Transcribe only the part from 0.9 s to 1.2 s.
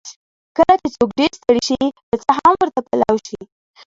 څوک